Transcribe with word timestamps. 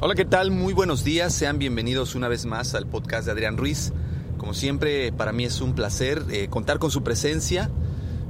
Hola, 0.00 0.14
¿qué 0.14 0.26
tal? 0.26 0.50
Muy 0.50 0.74
buenos 0.74 1.02
días. 1.02 1.32
Sean 1.32 1.58
bienvenidos 1.58 2.14
una 2.14 2.28
vez 2.28 2.44
más 2.44 2.74
al 2.74 2.86
podcast 2.86 3.24
de 3.24 3.32
Adrián 3.32 3.56
Ruiz. 3.56 3.94
Como 4.36 4.52
siempre, 4.52 5.12
para 5.12 5.32
mí 5.32 5.44
es 5.44 5.62
un 5.62 5.74
placer 5.74 6.22
eh, 6.30 6.48
contar 6.48 6.78
con 6.78 6.90
su 6.90 7.02
presencia. 7.02 7.70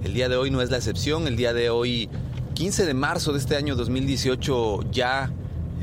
El 0.04 0.14
día 0.14 0.28
de 0.28 0.36
hoy 0.36 0.52
no 0.52 0.62
es 0.62 0.70
la 0.70 0.76
excepción. 0.76 1.26
El 1.26 1.34
día 1.36 1.52
de 1.52 1.68
hoy, 1.68 2.08
15 2.54 2.86
de 2.86 2.94
marzo 2.94 3.32
de 3.32 3.40
este 3.40 3.56
año 3.56 3.74
2018, 3.74 4.92
ya 4.92 5.32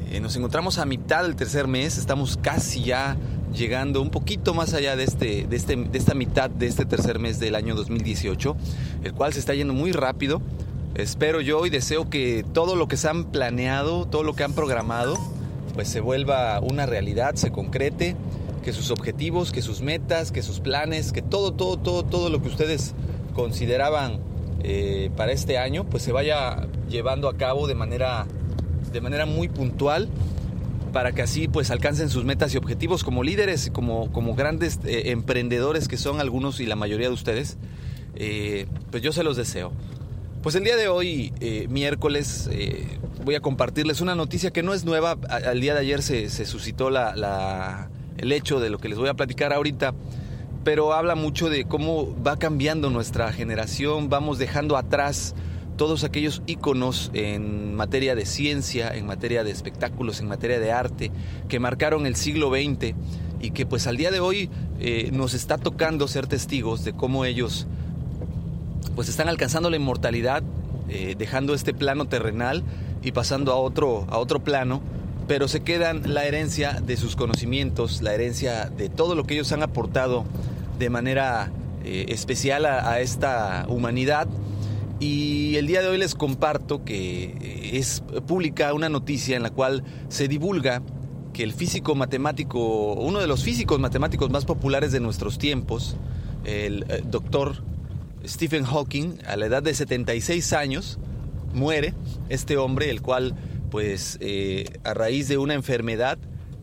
eh, 0.09 0.22
nos 0.22 0.38
encontramos 0.38 0.78
a 0.78 0.86
mitad 0.86 1.23
del 1.23 1.36
tercer 1.36 1.67
mes. 1.67 1.97
Estamos 1.97 2.39
casi 2.41 2.86
ya 2.86 3.17
llegando 3.53 4.02
un 4.02 4.11
poquito 4.11 4.53
más 4.53 4.73
allá 4.73 4.95
de, 4.95 5.03
este, 5.03 5.45
de, 5.45 5.56
este, 5.58 5.75
de 5.75 5.97
esta 5.97 6.14
mitad 6.14 6.50
de 6.50 6.67
este 6.67 6.86
tercer 6.86 7.19
mes 7.19 7.38
del 7.38 7.56
año 7.56 7.75
2018, 7.75 8.56
el 9.03 9.14
cual 9.14 9.34
se 9.34 9.39
está 9.39 9.53
yendo 9.56 9.73
muy 9.73 9.91
rápido. 9.91 10.41
Espero 10.95 11.41
yo 11.41 11.66
y 11.66 11.69
deseo 11.72 12.09
que 12.09 12.45
todo 12.53 12.75
lo 12.75 12.88
que 12.88 12.97
se 12.97 13.09
han 13.09 13.25
planeado, 13.25 14.05
todo 14.05 14.23
lo 14.23 14.36
que 14.36 14.44
han 14.44 14.53
programado, 14.53 15.17
pues 15.73 15.88
se 15.88 16.02
vuelva 16.02 16.59
una 16.59 16.85
realidad, 16.85 17.33
se 17.35 17.52
concrete, 17.52 18.16
que 18.63 18.73
sus 18.73 18.91
objetivos, 18.91 19.52
que 19.52 19.61
sus 19.61 19.81
metas, 19.81 20.31
que 20.31 20.44
sus 20.44 20.59
planes, 20.59 21.11
que 21.11 21.22
todo, 21.22 21.52
todo, 21.52 21.77
todo, 21.77 22.03
todo 22.03 22.30
lo 22.30 22.41
que 22.41 22.47
ustedes 22.47 22.94
consideraban 23.34 24.19
eh, 24.63 25.09
para 25.18 25.31
este 25.31 25.57
año, 25.57 25.84
pues 25.84 26.03
se 26.03 26.12
vaya 26.12 26.68
llevando 26.90 27.28
a 27.28 27.38
cabo 27.38 27.68
de 27.68 27.75
manera, 27.75 28.28
de 28.91 29.01
manera 29.01 29.25
muy 29.25 29.47
puntual 29.47 30.09
para 30.94 31.12
que 31.12 31.23
así 31.23 31.47
pues 31.47 31.72
alcancen 31.72 32.09
sus 32.09 32.23
metas 32.23 32.53
y 32.53 32.57
objetivos 32.57 33.03
como 33.03 33.23
líderes, 33.23 33.72
como, 33.73 34.12
como 34.12 34.35
grandes 34.35 34.79
eh, 34.85 35.09
emprendedores 35.12 35.88
que 35.88 35.97
son 35.97 36.22
algunos 36.22 36.59
y 36.59 36.68
la 36.68 36.75
mayoría 36.75 37.07
de 37.07 37.13
ustedes, 37.13 37.57
eh, 38.16 38.68
pues 38.91 39.01
yo 39.01 39.12
se 39.12 39.23
los 39.23 39.35
deseo. 39.35 39.73
Pues 40.44 40.56
el 40.56 40.66
día 40.66 40.76
de 40.76 40.90
hoy, 40.90 41.31
eh, 41.40 41.68
miércoles, 41.70 42.50
eh, 42.52 43.00
voy 43.24 43.36
a 43.36 43.40
compartirles 43.40 44.02
una 44.02 44.14
noticia 44.14 44.52
que 44.52 44.62
no 44.62 44.74
es 44.74 44.84
nueva. 44.84 45.18
Al 45.30 45.62
día 45.62 45.74
de 45.74 45.80
ayer 45.80 46.02
se, 46.02 46.28
suscitó 46.46 46.90
la, 46.90 47.90
el 48.18 48.31
hecho 48.34 48.59
de 48.59 48.70
lo 48.70 48.78
que 48.78 48.90
les 48.90 48.98
voy 48.98 49.08
a 49.08 49.14
platicar 49.14 49.54
ahorita, 49.54 49.94
pero 50.66 50.92
habla 50.92 51.16
mucho 51.16 51.50
de 51.50 51.64
cómo 51.64 52.14
va 52.22 52.36
cambiando 52.36 52.90
nuestra 52.90 53.31
generación, 53.31 54.09
vamos 54.09 54.38
dejando 54.38 54.76
atrás 54.76 55.34
todos 55.78 56.04
aquellos 56.04 56.42
íconos 56.46 57.10
en 57.14 57.74
materia 57.74 58.14
de 58.14 58.25
ciencia, 58.25 58.94
en 58.94 59.06
materia 59.06 59.46
de 59.46 59.52
espectáculos, 59.52 60.20
en 60.20 60.28
materia 60.28 60.60
de 60.60 60.74
arte, 60.74 61.12
que 61.48 61.62
marcaron 61.62 62.06
el 62.06 62.18
siglo 62.18 62.50
XX 62.50 62.96
y 63.40 63.52
que 63.52 63.66
pues 63.66 63.88
al 63.88 63.96
día 63.96 64.12
de 64.12 64.20
hoy 64.20 64.50
eh, 64.81 65.10
nos 65.14 65.36
está 65.36 65.58
tocando 65.58 66.10
ser 66.10 66.28
testigos 66.28 66.84
de 66.84 66.92
cómo 66.92 67.24
ellos 67.24 67.66
pues 68.95 69.09
están 69.09 69.29
alcanzando 69.29 69.69
la 69.69 69.75
inmortalidad, 69.75 70.44
eh, 70.89 71.16
dejando 71.17 71.53
este 71.53 71.73
plano 71.73 72.05
terrenal 72.05 72.63
y 73.01 73.11
pasando 73.11 73.51
a 73.51 73.55
otro, 73.55 74.05
a 74.09 74.17
otro 74.17 74.44
plano, 74.44 74.81
pero 75.27 75.47
se 75.47 75.61
quedan 75.61 76.13
la 76.13 76.25
herencia 76.25 76.81
de 76.85 76.97
sus 76.97 77.16
conocimientos, 77.16 78.01
la 78.01 78.13
herencia 78.13 78.66
de 78.66 78.89
todo 78.89 79.16
lo 79.16 79.23
que 79.23 79.35
ellos 79.35 79.51
han 79.51 79.63
aportado 79.63 80.25
de 80.79 80.89
manera 80.89 81.51
eh, 81.83 82.05
especial 82.09 82.66
a, 82.66 82.99
esta 82.99 83.66
humanidad. 83.69 84.27
Y 85.00 85.55
el 85.57 85.67
día 85.67 85.81
de 85.81 85.88
hoy 85.88 85.97
les 85.97 86.15
comparto 86.15 86.83
que 86.83 87.35
eh, 87.41 87.69
es 87.73 88.03
pública 88.27 88.73
una 88.73 88.89
noticia 88.89 89.35
en 89.35 89.44
la 89.44 89.50
cual 89.50 89.83
se 90.09 90.27
divulga 90.27 90.81
que 91.33 91.44
el 91.44 91.53
físico 91.53 91.95
matemático, 91.95 92.94
uno 92.94 93.19
de 93.19 93.27
los 93.27 93.44
físicos 93.44 93.79
matemáticos 93.79 94.29
más 94.29 94.45
populares 94.45 94.91
de 94.91 95.00
nuestros 95.00 95.39
tiempos, 95.39 95.95
el 96.45 96.85
doctor 97.09 97.63
Stephen 98.25 98.63
Hawking, 98.63 99.19
a 99.25 99.35
la 99.35 99.47
edad 99.47 99.63
de 99.63 99.73
76 99.73 100.53
años, 100.53 101.00
muere 101.53 101.94
este 102.29 102.57
hombre, 102.57 102.89
el 102.89 103.01
cual, 103.01 103.35
pues, 103.69 104.17
eh, 104.22 104.66
a 104.84 104.94
raíz 104.94 105.28
de 105.28 105.38
una 105.38 105.53
enfermedad, 105.53 106.17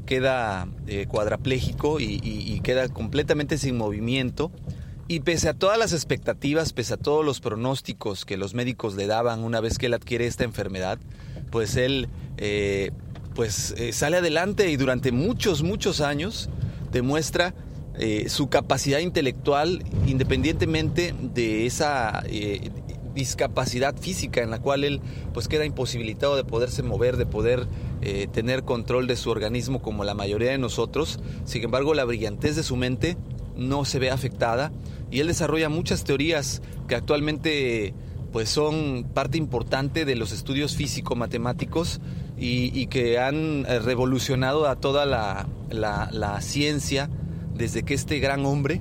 queda 0.07 0.69
eh, 0.87 1.07
cuadrapléjico 1.07 2.01
y, 2.01 2.61
queda 2.65 2.89
completamente 2.89 3.59
sin 3.59 3.77
movimiento. 3.77 4.51
Y 5.07 5.21
pese 5.21 5.49
a 5.49 5.55
todas 5.55 5.79
las 5.79 5.93
expectativas, 5.93 6.73
pese 6.73 6.95
a 6.95 6.97
todos 6.97 7.25
los 7.25 7.41
pronósticos 7.41 8.25
que 8.25 8.37
los 8.37 8.55
médicos 8.55 8.95
le 8.95 9.07
daban 9.07 9.41
una 9.41 9.61
vez 9.61 9.79
que 9.79 9.87
él 9.87 9.95
adquiere 9.95 10.27
esta 10.27 10.45
enfermedad, 10.45 10.99
pues 11.51 11.77
él 11.77 12.09
eh, 12.37 12.93
pues, 13.35 13.75
sale 13.93 14.19
adelante 14.19 14.71
y 14.71 14.77
durante 14.77 15.11
muchos, 15.11 15.63
muchos 15.63 16.01
años 16.01 16.49
demuestra 16.93 17.55
eh, 18.03 18.31
su 18.31 18.49
capacidad 18.49 19.01
intelectual 19.01 19.85
independientemente 20.07 21.15
de 21.21 21.67
esa 21.67 22.23
eh, 22.25 22.71
discapacidad 23.15 23.95
física 23.95 24.41
en 24.41 24.49
la 24.49 24.59
cual 24.59 24.85
él 24.85 25.03
pues 25.35 25.49
queda 25.49 25.67
imposibilitado 25.67 26.35
de 26.35 26.43
poderse 26.43 26.83
mover, 26.83 27.19
de 27.19 27.27
poder 27.27 27.69
eh, 28.01 28.27
tener 28.33 28.63
control 28.63 29.07
de 29.07 29.17
su 29.17 29.29
organismo 29.29 29.83
como 29.83 30.03
la 30.05 30.15
mayoría 30.15 30.51
de 30.51 30.57
nosotros. 30.57 31.21
Sin 31.45 31.63
embargo, 31.63 31.93
la 31.93 32.07
brillantez 32.07 32.57
de 32.57 32.63
su 32.63 32.75
mente 32.75 33.19
no 33.55 33.85
se 33.85 33.99
ve 33.99 34.11
afectada 34.11 34.73
y 35.11 35.21
él 35.21 35.27
desarrolla 35.27 35.69
muchas 35.69 36.03
teorías 36.03 36.63
que 36.89 36.95
actualmente 36.95 37.93
pues 38.33 38.49
son 38.49 39.11
parte 39.13 39.37
importante 39.37 40.07
de 40.07 40.17
los 40.17 40.33
estudios 40.33 40.75
físico-matemáticos 40.75 42.01
y, 42.39 42.87
que 42.87 43.19
han 43.19 43.65
revolucionado 43.65 44.67
a 44.67 44.77
toda 44.77 45.05
la, 45.05 45.47
la 45.71 46.41
ciencia 46.41 47.11
desde 47.61 47.83
que 47.83 47.93
este 47.93 48.19
gran 48.21 48.47
hombre 48.47 48.81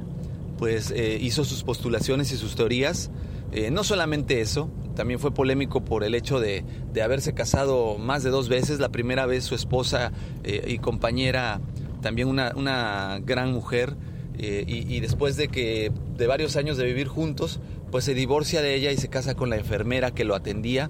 pues 0.58 0.92
eh, 0.92 1.18
hizo 1.22 1.44
sus 1.44 1.64
postulaciones 1.64 2.32
y 2.32 2.38
sus 2.38 2.56
teorías. 2.56 3.12
Eh, 3.52 3.72
no 3.72 3.84
solamente 3.84 4.42
eso, 4.42 4.70
también 4.96 5.20
fue 5.20 5.34
polémico 5.34 5.84
por 5.84 6.04
el 6.04 6.16
hecho 6.16 6.40
de, 6.40 6.64
haberse 7.04 7.34
casado 7.34 7.98
más 7.98 8.24
de 8.24 8.30
dos 8.30 8.50
veces. 8.50 8.80
La 8.80 8.90
primera 8.90 9.26
vez 9.26 9.44
su 9.44 9.56
esposa 9.56 10.12
eh, 10.44 10.64
y 10.68 10.80
compañera, 10.80 11.62
también 12.02 12.28
una, 12.28 13.20
gran 13.24 13.52
mujer, 13.52 13.96
y, 14.38 14.96
y, 14.96 15.02
después 15.02 15.36
de 15.36 15.50
que 15.50 15.92
de 16.18 16.26
varios 16.26 16.56
años 16.56 16.78
de 16.78 16.86
vivir 16.86 17.10
juntos, 17.10 17.60
pues 17.92 18.06
se 18.06 18.14
divorcia 18.14 18.62
de 18.62 18.74
ella 18.74 18.94
y 18.94 18.96
se 18.96 19.10
casa 19.10 19.36
con 19.36 19.50
la 19.50 19.58
enfermera 19.58 20.12
que 20.12 20.24
lo 20.24 20.34
atendía 20.34 20.90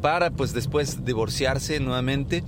para 0.00 0.30
pues 0.30 0.52
después 0.52 1.04
divorciarse 1.04 1.80
nuevamente 1.80 2.44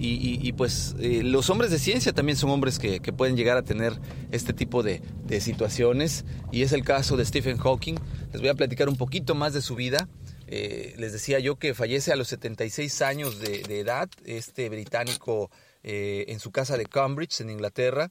y, 0.00 0.52
pues 0.52 0.94
eh, 1.00 1.22
los 1.22 1.50
hombres 1.50 1.70
de 1.70 1.78
ciencia 1.78 2.12
también 2.12 2.36
son 2.36 2.50
hombres 2.50 2.78
que, 2.78 3.00
pueden 3.12 3.36
llegar 3.36 3.56
a 3.56 3.62
tener 3.62 3.98
este 4.30 4.52
tipo 4.52 4.82
de, 4.82 5.02
situaciones 5.40 6.24
y 6.52 6.62
es 6.62 6.72
el 6.72 6.84
caso 6.84 7.16
de 7.16 7.24
Stephen 7.24 7.58
Hawking. 7.58 7.96
Les 8.32 8.40
voy 8.40 8.50
a 8.50 8.54
platicar 8.54 8.88
un 8.88 8.96
poquito 8.96 9.34
más 9.34 9.52
de 9.52 9.62
su 9.62 9.74
vida. 9.74 10.08
Eh, 10.46 10.94
les 10.96 11.12
decía 11.12 11.38
yo 11.38 11.56
que 11.56 11.74
fallece 11.74 12.12
a 12.12 12.16
los 12.16 12.28
76 12.28 13.02
años 13.02 13.38
de, 13.40 13.62
edad 13.78 14.08
este 14.24 14.68
británico 14.68 15.50
eh, 15.82 16.24
en 16.28 16.40
su 16.40 16.50
casa 16.50 16.76
de 16.76 16.86
Cambridge, 16.86 17.40
en 17.40 17.50
Inglaterra. 17.50 18.10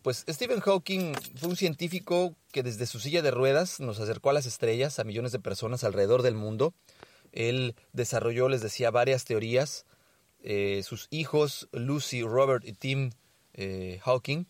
Pues 0.00 0.24
Stephen 0.26 0.60
Hawking 0.60 1.12
fue 1.36 1.50
un 1.50 1.56
científico 1.56 2.34
que 2.52 2.62
desde 2.62 2.86
su 2.86 3.00
silla 3.00 3.20
de 3.20 3.30
ruedas 3.30 3.80
nos 3.80 4.00
acercó 4.00 4.30
a 4.30 4.32
las 4.32 4.46
estrellas, 4.46 4.98
a 4.98 5.04
millones 5.04 5.30
de 5.30 5.40
personas 5.40 5.84
alrededor 5.84 6.22
del 6.22 6.34
mundo. 6.34 6.72
Él 7.32 7.74
desarrolló, 7.92 8.48
les 8.48 8.62
decía, 8.62 8.90
varias 8.90 9.24
teorías. 9.24 9.84
Eh, 10.42 10.82
sus 10.84 11.08
hijos, 11.10 11.68
Lucy, 11.72 12.22
Robert 12.22 12.64
y 12.66 12.72
Tim 12.72 13.10
Hawking, 14.02 14.44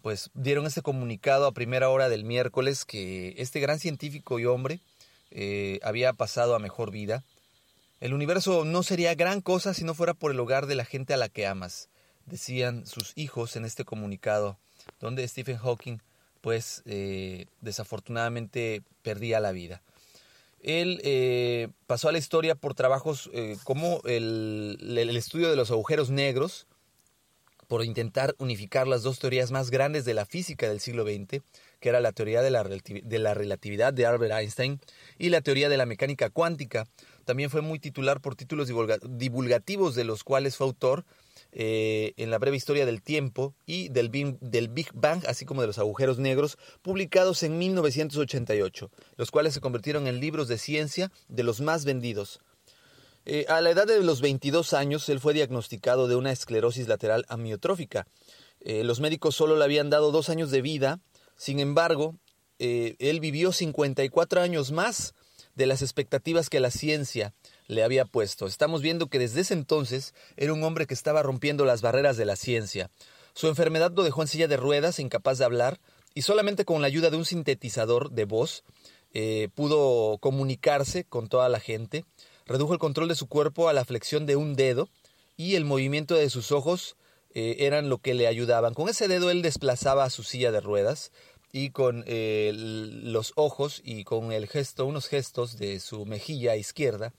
pues 0.00 0.30
dieron 0.32 0.64
este 0.64 0.80
comunicado 0.80 1.46
a 1.46 1.52
primera 1.52 1.90
hora 1.90 2.08
del 2.08 2.24
miércoles 2.24 2.86
que 2.86 3.34
este 3.36 3.60
gran 3.60 3.78
científico 3.78 4.38
y 4.38 4.46
hombre 4.46 4.80
había 5.82 6.14
pasado 6.14 6.54
a 6.54 6.58
mejor 6.58 6.90
vida. 6.90 7.24
El 8.00 8.14
universo 8.14 8.64
no 8.64 8.84
sería 8.84 9.14
gran 9.16 9.40
cosa 9.40 9.74
si 9.74 9.82
no 9.84 9.92
fuera 9.92 10.14
por 10.14 10.30
el 10.30 10.38
hogar 10.38 10.66
de 10.66 10.76
la 10.76 10.84
gente 10.84 11.14
a 11.14 11.16
la 11.16 11.28
que 11.28 11.46
amas, 11.46 11.88
decían 12.26 12.86
sus 12.86 13.12
hijos 13.16 13.56
en 13.56 13.64
este 13.64 13.84
comunicado, 13.84 14.56
donde 15.00 15.26
Stephen 15.26 15.56
Hawking, 15.56 15.98
pues 16.40 16.82
eh, 16.86 17.46
desafortunadamente 17.60 18.82
perdía 19.02 19.40
la 19.40 19.50
vida. 19.50 19.82
Él 20.60 21.00
eh, 21.04 21.68
pasó 21.86 22.08
a 22.08 22.12
la 22.12 22.18
historia 22.18 22.54
por 22.54 22.74
trabajos 22.74 23.30
eh, 23.32 23.56
como 23.64 24.00
el, 24.04 24.78
estudio 25.16 25.50
de 25.50 25.56
los 25.56 25.70
agujeros 25.70 26.10
negros, 26.10 26.66
por 27.68 27.84
intentar 27.84 28.34
unificar 28.38 28.88
las 28.88 29.02
dos 29.02 29.18
teorías 29.18 29.50
más 29.50 29.70
grandes 29.70 30.06
de 30.06 30.14
la 30.14 30.24
física 30.24 30.68
del 30.68 30.80
siglo 30.80 31.04
XX, 31.04 31.42
que 31.80 31.88
era 31.88 32.00
la 32.00 32.12
teoría 32.12 32.40
de 32.40 32.50
la, 32.50 32.64
de 32.64 33.18
la 33.18 33.34
relatividad 33.34 33.92
de 33.92 34.06
Albert 34.06 34.32
Einstein 34.32 34.80
y 35.18 35.28
la 35.28 35.42
teoría 35.42 35.68
de 35.68 35.76
la 35.76 35.84
mecánica 35.84 36.30
cuántica, 36.30 36.86
también 37.26 37.50
fue 37.50 37.60
muy 37.60 37.78
titular 37.78 38.22
por 38.22 38.36
títulos 38.36 38.68
divulgativos 39.02 39.94
de 39.94 40.04
los 40.04 40.24
cuales 40.24 40.56
fue 40.56 40.66
autor 40.66 41.04
eh, 41.50 42.12
en 42.18 42.30
la 42.30 42.38
breve 42.38 42.58
historia 42.58 42.84
del 42.84 43.00
tiempo 43.00 43.54
y 43.64 43.88
del 43.88 44.10
Big, 44.10 44.90
Bang, 44.92 45.24
así 45.26 45.46
como 45.46 45.62
de 45.62 45.66
los 45.66 45.78
agujeros 45.78 46.18
negros, 46.18 46.58
publicados 46.82 47.42
en 47.42 47.56
1988, 47.56 48.90
los 49.16 49.30
cuales 49.30 49.54
se 49.54 49.60
convirtieron 49.60 50.06
en 50.06 50.20
libros 50.20 50.48
de 50.48 50.58
ciencia 50.58 51.10
de 51.28 51.42
los 51.42 51.60
más 51.60 51.84
vendidos. 51.84 52.40
Eh, 53.24 53.46
a 53.48 53.60
la 53.60 53.70
edad 53.70 53.86
de 53.86 54.02
los 54.02 54.20
22 54.20 54.74
años, 54.74 55.08
él 55.08 55.20
fue 55.20 55.34
diagnosticado 55.34 56.06
de 56.06 56.16
una 56.16 56.32
esclerosis 56.32 56.86
lateral 56.86 57.24
amiotrófica. 57.28 58.06
Eh, 58.60 58.84
los 58.84 59.00
médicos 59.00 59.34
solo 59.34 59.56
le 59.56 59.64
habían 59.64 59.90
dado 59.90 60.12
dos 60.12 60.28
años 60.28 60.50
de 60.50 60.62
vida, 60.62 61.00
sin 61.36 61.60
embargo, 61.60 62.16
él 62.58 63.20
vivió 63.20 63.52
54 63.52 64.40
años 64.40 64.72
más 64.72 65.14
de 65.54 65.66
las 65.66 65.80
expectativas 65.80 66.50
que 66.50 66.58
la 66.58 66.72
ciencia 66.72 67.34
le 67.68 67.84
había 67.84 68.04
puesto. 68.04 68.46
Estamos 68.46 68.82
viendo 68.82 69.06
que 69.06 69.18
desde 69.18 69.42
ese 69.42 69.54
entonces 69.54 70.14
era 70.36 70.52
un 70.52 70.64
hombre 70.64 70.86
que 70.86 70.94
estaba 70.94 71.22
rompiendo 71.22 71.64
las 71.64 71.82
barreras 71.82 72.16
de 72.16 72.24
la 72.24 72.36
ciencia. 72.36 72.90
Su 73.34 73.46
enfermedad 73.46 73.92
lo 73.94 74.02
dejó 74.02 74.22
en 74.22 74.28
silla 74.28 74.48
de 74.48 74.56
ruedas, 74.56 74.98
incapaz 74.98 75.38
de 75.38 75.44
hablar, 75.44 75.78
y 76.14 76.22
solamente 76.22 76.64
con 76.64 76.80
la 76.80 76.88
ayuda 76.88 77.10
de 77.10 77.16
un 77.16 77.24
sintetizador 77.24 78.10
de 78.10 78.24
voz 78.24 78.64
eh, 79.14 79.48
pudo 79.54 80.18
comunicarse 80.18 81.04
con 81.04 81.28
toda 81.28 81.48
la 81.48 81.60
gente. 81.60 82.04
Redujo 82.46 82.72
el 82.72 82.78
control 82.78 83.08
de 83.08 83.14
su 83.14 83.28
cuerpo 83.28 83.68
a 83.68 83.72
la 83.72 83.84
flexión 83.84 84.26
de 84.26 84.36
un 84.36 84.56
dedo 84.56 84.88
y 85.36 85.54
el 85.54 85.64
movimiento 85.64 86.14
de 86.16 86.30
sus 86.30 86.50
ojos 86.50 86.96
eh, 87.34 87.56
eran 87.60 87.88
lo 87.88 87.98
que 87.98 88.14
le 88.14 88.26
ayudaban. 88.26 88.74
Con 88.74 88.88
ese 88.88 89.06
dedo 89.06 89.30
él 89.30 89.42
desplazaba 89.42 90.04
a 90.04 90.10
su 90.10 90.24
silla 90.24 90.50
de 90.50 90.60
ruedas, 90.60 91.12
y 91.52 91.70
con 91.70 92.04
eh, 92.06 92.52
los 92.54 93.32
ojos 93.36 93.80
y 93.84 94.04
con 94.04 94.32
el 94.32 94.46
gesto, 94.46 94.86
unos 94.86 95.06
gestos 95.06 95.58
de 95.58 95.80
su 95.80 96.04
mejilla 96.04 96.56
izquierda, 96.56 97.12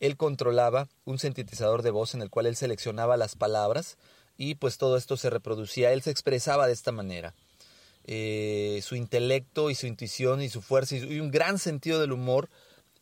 él 0.00 0.16
controlaba 0.16 0.88
un 1.04 1.18
sintetizador 1.18 1.82
de 1.82 1.90
voz 1.90 2.14
en 2.14 2.22
el 2.22 2.30
cual 2.30 2.46
él 2.46 2.56
seleccionaba 2.56 3.16
las 3.16 3.36
palabras 3.36 3.98
y 4.36 4.56
pues 4.56 4.78
todo 4.78 4.96
esto 4.96 5.16
se 5.16 5.30
reproducía, 5.30 5.92
él 5.92 6.02
se 6.02 6.10
expresaba 6.10 6.66
de 6.66 6.72
esta 6.72 6.92
manera. 6.92 7.34
Eh, 8.04 8.80
su 8.82 8.94
intelecto 8.94 9.70
y 9.70 9.74
su 9.74 9.86
intuición 9.86 10.40
y 10.42 10.48
su 10.48 10.62
fuerza 10.62 10.96
y, 10.96 11.18
un 11.18 11.30
gran 11.30 11.58
sentido 11.58 12.00
del 12.00 12.12
humor 12.12 12.48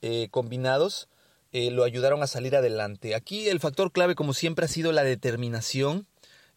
eh, 0.02 0.28
combinados 0.30 1.08
lo 1.52 1.84
ayudaron 1.84 2.20
a 2.20 2.26
salir 2.26 2.56
adelante. 2.56 3.14
Aquí 3.14 3.48
el 3.48 3.60
factor 3.60 3.92
clave 3.92 4.16
como 4.16 4.34
siempre 4.34 4.64
ha 4.64 4.68
sido 4.68 4.90
la 4.90 5.04
determinación 5.04 6.08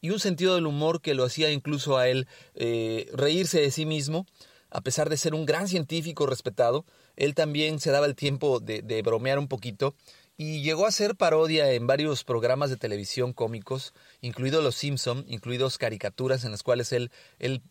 y 0.01 0.11
un 0.11 0.19
sentido 0.19 0.55
del 0.55 0.67
humor 0.67 1.01
que 1.01 1.13
lo 1.13 1.23
hacía 1.23 1.51
incluso 1.51 1.97
a 1.97 2.07
él 2.07 2.27
eh, 2.55 3.09
reírse 3.13 3.61
de 3.61 3.71
sí 3.71 3.85
mismo, 3.85 4.25
a 4.69 4.81
pesar 4.81 5.09
de 5.09 5.17
ser 5.17 5.33
un 5.33 5.45
gran 5.45 5.67
científico 5.67 6.25
respetado, 6.25 6.85
él 7.15 7.35
también 7.35 7.79
se 7.79 7.91
daba 7.91 8.05
el 8.05 8.15
tiempo 8.15 8.59
de, 8.59 9.01
bromear 9.01 9.39
un 9.39 9.47
poquito 9.47 9.95
y 10.37 10.61
llegó 10.61 10.85
a 10.85 10.91
ser 10.91 11.15
parodia 11.15 11.71
en 11.73 11.87
varios 11.87 12.23
programas 12.23 12.69
de 12.69 12.77
televisión 12.77 13.33
cómicos, 13.33 13.93
incluidos 14.21 14.63
Los 14.63 14.75
Simpson, 14.75 15.25
incluidos 15.27 15.79
caricaturas 15.79 16.45
en 16.45 16.51
las 16.51 16.61
cuales 16.61 16.91
él, 16.93 17.11
él 17.39 17.63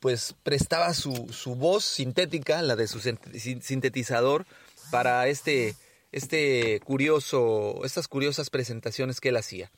pues 0.00 0.34
prestaba 0.42 0.94
su, 0.94 1.28
su 1.32 1.54
voz 1.54 1.84
sintética, 1.84 2.62
la 2.62 2.76
de 2.76 2.88
su 2.88 3.00
sintetizador, 3.00 4.46
para 4.90 5.28
este, 5.28 5.76
este 6.12 6.80
curioso, 6.80 7.84
estas 7.84 8.08
curiosas 8.08 8.48
presentaciones 8.48 9.20
que 9.20 9.28
él 9.28 9.36
hacía. 9.36 9.70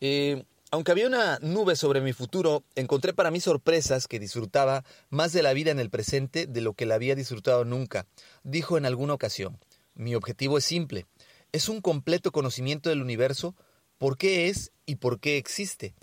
Eh, 0.00 0.44
aunque 0.70 0.92
había 0.92 1.06
una 1.06 1.38
nube 1.40 1.76
sobre 1.76 2.02
mi 2.02 2.12
futuro, 2.12 2.62
encontré 2.74 3.14
para 3.14 3.30
mí 3.30 3.40
sorpresas 3.40 4.08
que 4.08 4.18
disfrutaba 4.18 4.84
más 5.08 5.32
de 5.32 5.42
la 5.42 5.54
vida 5.54 5.70
en 5.70 5.78
el 5.78 5.88
presente 5.88 6.46
de 6.46 6.60
lo 6.60 6.74
que 6.74 6.84
la 6.84 6.96
había 6.96 7.14
disfrutado 7.14 7.64
nunca, 7.64 8.06
dijo 8.42 8.76
en 8.76 8.84
alguna 8.84 9.14
ocasión. 9.14 9.58
Mi 9.96 10.14
objetivo 10.14 10.58
es 10.58 10.64
simple, 10.64 11.06
es 11.52 11.68
un 11.68 11.80
completo 11.80 12.30
conocimiento 12.30 12.88
del 12.88 13.02
universo, 13.02 13.54
por 13.98 14.16
qué 14.16 14.48
es 14.48 14.70
y 14.86 14.96
por 14.96 15.18
qué 15.18 15.36
existe. 15.38 15.94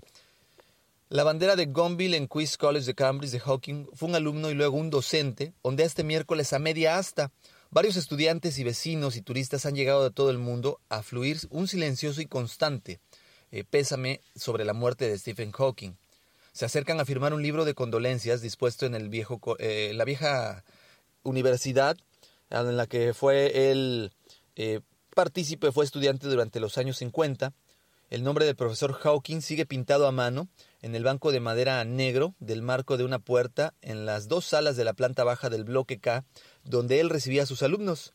La 1.09 1.23
bandera 1.23 1.55
de 1.55 1.67
Gonville 1.67 2.17
en 2.17 2.27
Queen's 2.27 2.57
College 2.57 2.87
de 2.87 2.95
Cambridge 2.95 3.31
de 3.31 3.39
Hawking 3.39 3.87
fue 3.93 4.09
un 4.09 4.15
alumno 4.15 4.49
y 4.49 4.55
luego 4.55 4.77
un 4.77 4.89
docente, 4.89 5.53
donde 5.63 5.83
este 5.83 6.03
miércoles 6.03 6.51
a 6.53 6.59
media 6.59 6.97
asta 6.97 7.31
varios 7.69 7.95
estudiantes 7.95 8.57
y 8.59 8.63
vecinos 8.63 9.15
y 9.15 9.21
turistas 9.21 9.65
han 9.65 9.75
llegado 9.75 10.03
de 10.03 10.11
todo 10.11 10.31
el 10.31 10.37
mundo 10.37 10.79
a 10.89 11.03
fluir 11.03 11.39
un 11.49 11.67
silencioso 11.67 12.21
y 12.21 12.25
constante 12.25 12.99
eh, 13.53 13.63
pésame 13.63 14.19
sobre 14.35 14.65
la 14.65 14.73
muerte 14.73 15.07
de 15.07 15.15
Stephen 15.15 15.51
Hawking. 15.51 15.91
Se 16.53 16.65
acercan 16.65 16.99
a 16.99 17.05
firmar 17.05 17.35
un 17.35 17.43
libro 17.43 17.65
de 17.65 17.75
condolencias 17.75 18.41
dispuesto 18.41 18.87
en 18.87 18.95
el 18.95 19.09
viejo, 19.09 19.39
eh, 19.59 19.91
la 19.93 20.05
vieja 20.05 20.63
universidad 21.21 21.95
en 22.49 22.77
la 22.77 22.87
que 22.87 23.13
fue 23.13 23.71
el 23.71 24.11
eh, 24.55 24.81
partícipe, 25.15 25.71
fue 25.71 25.85
estudiante 25.85 26.27
durante 26.27 26.59
los 26.59 26.77
años 26.77 26.97
50. 26.97 27.53
El 28.09 28.23
nombre 28.23 28.45
del 28.45 28.55
profesor 28.55 28.93
Hawking 28.93 29.41
sigue 29.41 29.65
pintado 29.65 30.05
a 30.05 30.11
mano 30.11 30.47
en 30.81 30.93
el 30.93 31.03
banco 31.03 31.31
de 31.31 31.39
madera 31.39 31.83
negro 31.83 32.35
del 32.39 32.61
marco 32.61 32.97
de 32.97 33.03
una 33.03 33.19
puerta 33.19 33.73
en 33.81 34.05
las 34.05 34.27
dos 34.27 34.45
salas 34.45 34.75
de 34.75 34.83
la 34.83 34.93
planta 34.93 35.23
baja 35.23 35.49
del 35.49 35.63
bloque 35.63 35.99
K, 35.99 36.23
donde 36.63 36.99
él 36.99 37.09
recibía 37.09 37.43
a 37.43 37.47
sus 37.47 37.63
alumnos. 37.63 38.13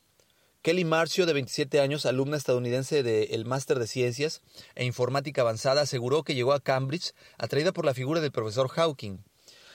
Kelly 0.63 0.85
Marcio, 0.85 1.25
de 1.25 1.33
27 1.33 1.81
años, 1.81 2.05
alumna 2.05 2.37
estadounidense 2.37 3.03
del 3.03 3.45
Máster 3.45 3.79
de 3.79 3.87
Ciencias 3.87 4.43
e 4.75 4.85
Informática 4.85 5.41
Avanzada, 5.41 5.83
aseguró 5.83 6.25
que 6.25 6.35
llegó 6.35 6.53
a 6.53 6.61
Cambridge 6.61 7.15
atraída 7.39 7.73
por 7.73 7.85
la 7.85 7.95
figura 7.95 8.21
del 8.21 8.33
profesor 8.33 8.69
Hawking. 8.69 9.19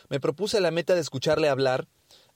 Me 0.10 0.20
propuse 0.20 0.62
la 0.62 0.72
meta 0.72 0.94
de 0.94 1.02
escucharle 1.02 1.50
hablar 1.50 1.88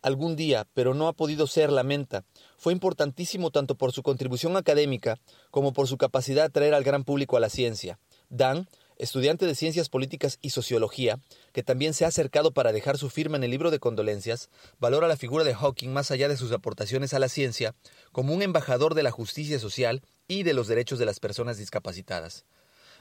algún 0.07 0.35
día, 0.35 0.67
pero 0.73 0.93
no 0.93 1.07
ha 1.07 1.13
podido 1.13 1.45
ser 1.47 1.71
la 1.71 1.83
meta. 1.83 2.25
Fue 2.57 2.73
importantísimo 2.73 3.51
tanto 3.51 3.75
por 3.75 3.91
su 3.91 4.01
contribución 4.03 4.57
académica 4.57 5.19
como 5.51 5.73
por 5.73 5.87
su 5.87 5.97
capacidad 5.97 6.43
de 6.43 6.47
atraer 6.47 6.73
al 6.73 6.83
gran 6.83 7.03
público 7.03 7.37
a 7.37 7.39
la 7.39 7.49
ciencia. 7.49 7.99
Dan 8.29 8.67
estudiante 8.97 9.45
de 9.45 9.55
Ciencias 9.55 9.89
Políticas 9.89 10.39
y 10.41 10.49
Sociología, 10.49 11.19
que 11.53 11.63
también 11.63 11.93
se 11.93 12.05
ha 12.05 12.07
acercado 12.07 12.51
para 12.51 12.71
dejar 12.71 12.97
su 12.97 13.09
firma 13.09 13.37
en 13.37 13.43
el 13.43 13.51
libro 13.51 13.71
de 13.71 13.79
condolencias, 13.79 14.49
valora 14.79 15.07
la 15.07 15.17
figura 15.17 15.43
de 15.43 15.53
Hawking 15.53 15.89
más 15.89 16.11
allá 16.11 16.27
de 16.27 16.37
sus 16.37 16.51
aportaciones 16.51 17.13
a 17.13 17.19
la 17.19 17.29
ciencia 17.29 17.75
como 18.11 18.33
un 18.33 18.41
embajador 18.41 18.95
de 18.95 19.03
la 19.03 19.11
justicia 19.11 19.59
social 19.59 20.01
y 20.27 20.43
de 20.43 20.53
los 20.53 20.67
derechos 20.67 20.99
de 20.99 21.05
las 21.05 21.19
personas 21.19 21.57
discapacitadas. 21.57 22.45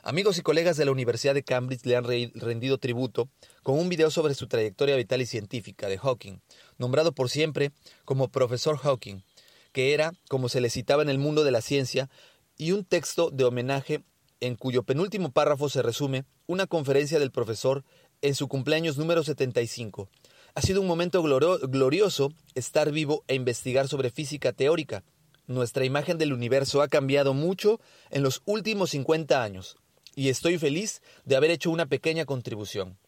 Amigos 0.09 0.39
y 0.39 0.43
colegas 0.43 0.77
de 0.77 0.85
la 0.85 0.93
Universidad 0.93 1.35
de 1.35 1.43
Cambridge 1.43 1.85
le 1.85 1.97
han 1.97 2.05
rendido 2.05 2.79
tributo 2.79 3.29
con 3.65 3.77
un 3.77 3.89
video 3.89 4.09
sobre 4.13 4.35
su 4.35 4.47
trayectoria 4.47 4.95
vital 4.95 5.21
y 5.21 5.27
científica 5.27 5.89
de 5.89 5.99
Hawking, 5.99 6.39
nombrado 6.79 7.11
por 7.11 7.29
siempre 7.29 7.73
como 8.05 8.29
Profesor 8.29 8.77
Hawking, 8.77 9.25
que 9.73 9.95
era, 9.95 10.13
como 10.29 10.49
se 10.49 10.61
le 10.61 10.71
citaba 10.71 11.03
en 11.03 11.09
el 11.09 11.19
mundo 11.19 11.43
de 11.43 11.51
la 11.51 11.61
ciencia, 11.61 12.09
y 12.57 12.71
un 12.71 12.85
texto 12.85 13.33
de 13.33 13.43
homenaje 13.43 14.05
en 14.39 14.55
cuyo 14.55 14.85
penúltimo 14.85 15.33
párrafo 15.33 15.69
se 15.69 15.83
resume 15.83 16.25
una 16.47 16.69
conferencia 16.69 17.19
del 17.19 17.33
profesor 17.33 17.83
en 18.23 18.37
su 18.37 18.47
cumpleaños 18.47 18.99
número 18.99 19.25
75. 19.25 20.09
Ha 20.55 20.63
sido 20.63 20.83
un 20.83 20.87
momento 20.87 21.21
glorioso 21.21 22.33
estar 22.55 22.93
vivo 22.93 23.25
e 23.27 23.35
investigar 23.35 23.89
sobre 23.89 24.11
física 24.11 24.53
teórica. 24.53 25.03
Nuestra 25.49 25.85
imagen 25.85 26.17
del 26.17 26.33
universo 26.33 26.81
ha 26.81 26.87
cambiado 26.87 27.35
mucho 27.35 27.81
en 28.11 28.23
los 28.23 28.43
últimos 28.47 28.91
50 28.91 29.43
años 29.43 29.79
y 30.17 30.31
estoy 30.31 30.59
feliz 30.59 31.03
de 31.25 31.37
haber 31.37 31.53
hecho 31.53 31.71
una 31.71 31.87
pequeña 31.87 32.25
contribución. 32.25 32.99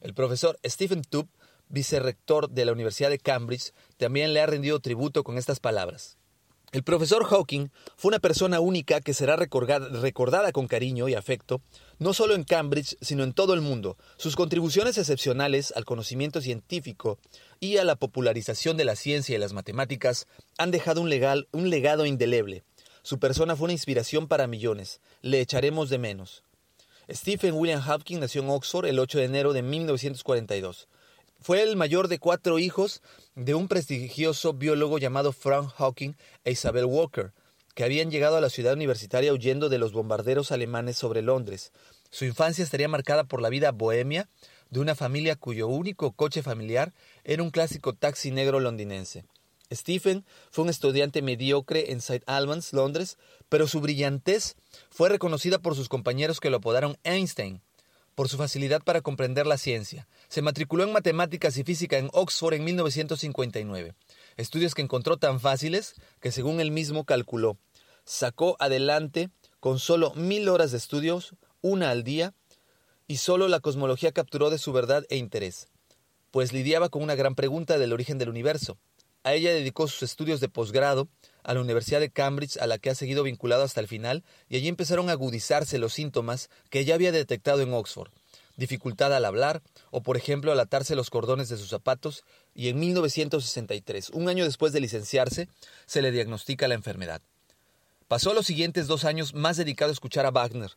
El 0.00 0.12
profesor 0.12 0.58
Stephen 0.66 1.02
Tubb, 1.02 1.28
vicerrector 1.68 2.50
de 2.50 2.64
la 2.64 2.72
Universidad 2.72 3.08
de 3.08 3.18
Cambridge, 3.18 3.72
también 3.96 4.34
le 4.34 4.40
ha 4.40 4.46
rendido 4.46 4.80
tributo 4.80 5.22
con 5.22 5.38
estas 5.38 5.60
palabras. 5.60 6.18
El 6.72 6.84
profesor 6.84 7.24
Hawking 7.24 7.68
fue 7.96 8.10
una 8.10 8.20
persona 8.20 8.60
única 8.60 9.00
que 9.00 9.14
será 9.14 9.34
recordada 9.36 10.52
con 10.52 10.68
cariño 10.68 11.08
y 11.08 11.14
afecto, 11.14 11.62
no 11.98 12.14
solo 12.14 12.34
en 12.34 12.44
Cambridge, 12.44 12.96
sino 13.00 13.24
en 13.24 13.32
todo 13.32 13.54
el 13.54 13.60
mundo. 13.60 13.96
Sus 14.16 14.36
contribuciones 14.36 14.96
excepcionales 14.96 15.72
al 15.74 15.84
conocimiento 15.84 16.40
científico 16.40 17.18
y 17.58 17.78
a 17.78 17.84
la 17.84 17.96
popularización 17.96 18.76
de 18.76 18.84
la 18.84 18.94
ciencia 18.94 19.34
y 19.34 19.38
las 19.38 19.52
matemáticas 19.52 20.28
han 20.58 20.70
dejado 20.70 21.00
un, 21.00 21.12
un 21.52 21.70
legado 21.70 22.06
indeleble. 22.06 22.62
Su 23.02 23.18
persona 23.18 23.56
fue 23.56 23.64
una 23.64 23.72
inspiración 23.72 24.28
para 24.28 24.46
millones. 24.46 25.00
Le 25.22 25.40
echaremos 25.40 25.90
de 25.90 25.98
menos. 25.98 26.42
Stephen 27.10 27.54
William 27.54 27.80
Hawking 27.80 28.18
nació 28.20 28.42
en 28.42 28.50
Oxford 28.50 28.86
el 28.86 28.98
8 28.98 29.18
de 29.18 29.24
enero 29.24 29.52
de 29.52 29.62
1942. 29.62 30.88
Fue 31.40 31.62
el 31.62 31.76
mayor 31.76 32.08
de 32.08 32.18
cuatro 32.18 32.58
hijos 32.58 33.02
de 33.34 33.54
un 33.54 33.66
prestigioso 33.66 34.52
biólogo 34.52 34.98
llamado 34.98 35.32
Frank 35.32 35.70
Hawking 35.76 36.12
e 36.44 36.52
Isabel 36.52 36.84
Walker, 36.84 37.32
que 37.74 37.84
habían 37.84 38.10
llegado 38.10 38.36
a 38.36 38.40
la 38.40 38.50
ciudad 38.50 38.74
universitaria 38.74 39.32
huyendo 39.32 39.68
de 39.70 39.78
los 39.78 39.92
bombarderos 39.92 40.52
alemanes 40.52 40.98
sobre 40.98 41.22
Londres. 41.22 41.72
Su 42.10 42.26
infancia 42.26 42.62
estaría 42.62 42.88
marcada 42.88 43.24
por 43.24 43.40
la 43.40 43.48
vida 43.48 43.72
bohemia 43.72 44.28
de 44.68 44.80
una 44.80 44.94
familia 44.94 45.34
cuyo 45.34 45.66
único 45.66 46.12
coche 46.12 46.42
familiar 46.42 46.92
era 47.24 47.42
un 47.42 47.50
clásico 47.50 47.94
taxi 47.94 48.30
negro 48.30 48.60
londinense. 48.60 49.24
Stephen 49.72 50.24
fue 50.50 50.64
un 50.64 50.70
estudiante 50.70 51.22
mediocre 51.22 51.92
en 51.92 51.98
St. 51.98 52.22
Albans, 52.26 52.72
Londres, 52.72 53.18
pero 53.48 53.68
su 53.68 53.80
brillantez 53.80 54.56
fue 54.90 55.08
reconocida 55.08 55.58
por 55.58 55.76
sus 55.76 55.88
compañeros 55.88 56.40
que 56.40 56.50
lo 56.50 56.58
apodaron 56.58 56.98
Einstein 57.04 57.62
por 58.20 58.28
su 58.28 58.36
facilidad 58.36 58.82
para 58.82 59.00
comprender 59.00 59.46
la 59.46 59.56
ciencia. 59.56 60.06
Se 60.28 60.42
matriculó 60.42 60.84
en 60.84 60.92
matemáticas 60.92 61.56
y 61.56 61.64
física 61.64 61.96
en 61.96 62.10
Oxford 62.12 62.52
en 62.52 62.64
1959, 62.64 63.94
estudios 64.36 64.74
que 64.74 64.82
encontró 64.82 65.16
tan 65.16 65.40
fáciles 65.40 65.94
que 66.20 66.30
según 66.30 66.60
él 66.60 66.70
mismo 66.70 67.04
calculó, 67.04 67.56
sacó 68.04 68.56
adelante 68.58 69.30
con 69.58 69.78
solo 69.78 70.12
mil 70.16 70.50
horas 70.50 70.70
de 70.70 70.76
estudios, 70.76 71.34
una 71.62 71.90
al 71.90 72.04
día, 72.04 72.34
y 73.06 73.16
solo 73.16 73.48
la 73.48 73.60
cosmología 73.60 74.12
capturó 74.12 74.50
de 74.50 74.58
su 74.58 74.72
verdad 74.72 75.04
e 75.08 75.16
interés, 75.16 75.68
pues 76.30 76.52
lidiaba 76.52 76.90
con 76.90 77.02
una 77.02 77.14
gran 77.14 77.34
pregunta 77.34 77.78
del 77.78 77.94
origen 77.94 78.18
del 78.18 78.28
universo. 78.28 78.76
A 79.22 79.34
ella 79.34 79.52
dedicó 79.52 79.86
sus 79.86 80.02
estudios 80.02 80.40
de 80.40 80.48
posgrado 80.48 81.08
a 81.42 81.54
la 81.54 81.60
Universidad 81.60 82.00
de 82.00 82.10
Cambridge, 82.10 82.56
a 82.56 82.66
la 82.66 82.78
que 82.78 82.90
ha 82.90 82.94
seguido 82.94 83.22
vinculado 83.22 83.62
hasta 83.62 83.80
el 83.80 83.88
final, 83.88 84.24
y 84.48 84.56
allí 84.56 84.68
empezaron 84.68 85.08
a 85.08 85.12
agudizarse 85.12 85.78
los 85.78 85.92
síntomas 85.92 86.48
que 86.70 86.84
ya 86.84 86.94
había 86.94 87.12
detectado 87.12 87.60
en 87.60 87.72
Oxford. 87.72 88.10
Dificultad 88.56 89.14
al 89.14 89.24
hablar, 89.24 89.62
o 89.90 90.02
por 90.02 90.16
ejemplo 90.16 90.52
al 90.52 90.60
atarse 90.60 90.94
los 90.94 91.10
cordones 91.10 91.48
de 91.48 91.56
sus 91.56 91.68
zapatos, 91.68 92.24
y 92.54 92.68
en 92.68 92.78
1963, 92.78 94.10
un 94.10 94.28
año 94.28 94.44
después 94.44 94.72
de 94.72 94.80
licenciarse, 94.80 95.48
se 95.86 96.02
le 96.02 96.12
diagnostica 96.12 96.68
la 96.68 96.74
enfermedad. 96.74 97.20
Pasó 98.08 98.34
los 98.34 98.46
siguientes 98.46 98.86
dos 98.86 99.04
años 99.04 99.34
más 99.34 99.56
dedicado 99.56 99.90
a 99.90 99.92
escuchar 99.92 100.26
a 100.26 100.30
Wagner, 100.30 100.72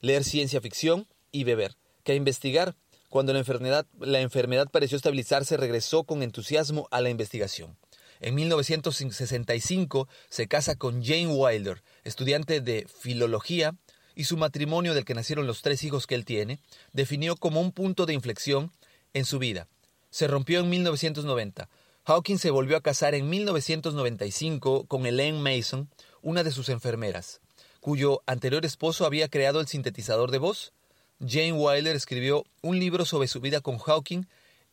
leer 0.00 0.24
ciencia 0.24 0.60
ficción 0.60 1.06
y 1.30 1.44
beber, 1.44 1.76
que 2.04 2.12
a 2.12 2.16
investigar. 2.16 2.74
Cuando 3.08 3.32
la 3.32 3.38
enfermedad, 3.38 3.86
la 4.00 4.20
enfermedad 4.20 4.68
pareció 4.70 4.96
estabilizarse, 4.96 5.56
regresó 5.56 6.04
con 6.04 6.22
entusiasmo 6.22 6.88
a 6.90 7.00
la 7.00 7.10
investigación. 7.10 7.76
En 8.22 8.36
1965 8.36 10.08
se 10.28 10.46
casa 10.46 10.76
con 10.76 11.04
Jane 11.04 11.26
Wilder, 11.26 11.82
estudiante 12.04 12.60
de 12.60 12.86
filología, 12.86 13.74
y 14.14 14.24
su 14.24 14.36
matrimonio 14.36 14.94
del 14.94 15.04
que 15.04 15.14
nacieron 15.14 15.48
los 15.48 15.60
tres 15.60 15.82
hijos 15.82 16.06
que 16.06 16.14
él 16.14 16.24
tiene, 16.24 16.60
definió 16.92 17.34
como 17.34 17.60
un 17.60 17.72
punto 17.72 18.06
de 18.06 18.14
inflexión 18.14 18.70
en 19.12 19.24
su 19.24 19.40
vida. 19.40 19.66
Se 20.10 20.28
rompió 20.28 20.60
en 20.60 20.70
1990. 20.70 21.68
Hawking 22.04 22.38
se 22.38 22.50
volvió 22.50 22.76
a 22.76 22.80
casar 22.80 23.16
en 23.16 23.28
1995 23.28 24.86
con 24.86 25.04
Elaine 25.04 25.40
Mason, 25.40 25.90
una 26.20 26.44
de 26.44 26.52
sus 26.52 26.68
enfermeras, 26.68 27.40
cuyo 27.80 28.22
anterior 28.26 28.64
esposo 28.64 29.04
había 29.04 29.28
creado 29.28 29.60
el 29.60 29.66
sintetizador 29.66 30.30
de 30.30 30.38
voz. 30.38 30.72
Jane 31.18 31.54
Wilder 31.54 31.96
escribió 31.96 32.44
un 32.60 32.78
libro 32.78 33.04
sobre 33.04 33.26
su 33.26 33.40
vida 33.40 33.60
con 33.60 33.78
Hawking 33.78 34.26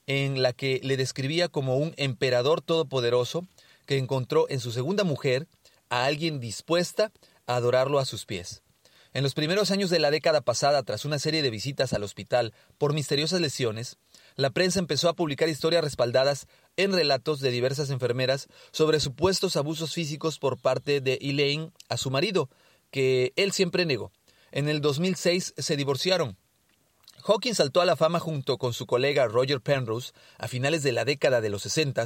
en 0.10 0.42
la 0.42 0.54
que 0.54 0.82
le 0.84 0.98
describía 0.98 1.50
como 1.50 1.78
un 1.78 1.94
emperador 1.96 2.62
todopoderoso 2.62 3.48
que 3.86 4.00
encontró 4.00 4.48
en 4.50 4.60
su 4.60 4.72
segunda 4.72 5.04
mujer 5.04 5.48
a 5.90 6.06
alguien 6.06 6.40
dispuesta 6.40 7.12
a 7.46 7.56
adorarlo 7.56 8.00
a 8.00 8.06
sus 8.06 8.26
pies. 8.26 8.64
En 9.14 9.22
los 9.22 9.36
primeros 9.36 9.70
años 9.70 9.92
de 9.92 10.00
la 10.00 10.10
década 10.10 10.42
pasada, 10.42 10.82
tras 10.82 11.06
una 11.06 11.20
serie 11.20 11.44
de 11.44 11.52
visitas 11.52 11.94
al 11.94 12.04
hospital 12.04 12.56
por 12.80 12.94
misteriosas 12.94 13.40
lesiones, 13.40 13.98
la 14.36 14.50
prensa 14.50 14.80
empezó 14.80 15.10
a 15.10 15.16
publicar 15.16 15.48
historias 15.48 15.84
respaldadas 15.84 16.48
en 16.76 16.92
relatos 16.92 17.40
de 17.40 17.52
diversas 17.52 17.92
enfermeras 17.92 18.48
sobre 18.72 19.00
supuestos 19.00 19.58
abusos 19.58 19.94
físicos 19.94 20.40
por 20.40 20.60
parte 20.60 21.02
de 21.02 21.20
Elaine 21.22 21.72
a 21.88 21.98
su 21.98 22.10
marido, 22.10 22.50
que 22.90 23.32
él 23.36 23.52
siempre 23.52 23.86
negó. 23.86 24.12
En 24.52 24.70
el 24.70 24.82
2006 24.82 25.54
se 25.56 25.76
divorciaron, 25.78 26.36
Hawking 27.30 27.54
saltó 27.54 27.80
a 27.80 27.86
la 27.86 27.96
fama 27.96 28.20
junto 28.20 28.58
con 28.58 28.74
su 28.74 28.88
colega 28.88 29.28
Roger 29.28 29.62
Penrose 29.62 30.14
a 30.40 30.48
finales 30.48 30.82
de 30.82 30.92
la 30.92 31.06
década 31.06 31.42
de 31.42 31.52
los 31.52 31.62
60 31.62 32.04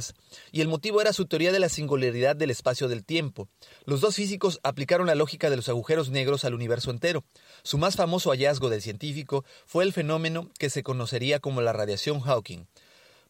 y 0.52 0.60
el 0.60 0.68
motivo 0.68 1.00
era 1.00 1.14
su 1.14 1.24
teoría 1.24 1.50
de 1.50 1.60
la 1.60 1.70
singularidad 1.70 2.36
del 2.36 2.50
espacio 2.50 2.88
del 2.88 3.06
tiempo. 3.06 3.48
Los 3.86 4.02
dos 4.02 4.16
físicos 4.16 4.60
aplicaron 4.62 5.06
la 5.06 5.14
lógica 5.14 5.48
de 5.48 5.56
los 5.56 5.70
agujeros 5.70 6.10
negros 6.10 6.44
al 6.44 6.52
universo 6.52 6.90
entero. 6.90 7.24
Su 7.62 7.78
más 7.78 7.96
famoso 7.96 8.32
hallazgo 8.32 8.68
del 8.68 8.82
científico 8.82 9.46
fue 9.64 9.84
el 9.84 9.94
fenómeno 9.94 10.50
que 10.58 10.68
se 10.68 10.82
conocería 10.82 11.40
como 11.40 11.62
la 11.62 11.72
radiación 11.72 12.20
Hawking 12.20 12.66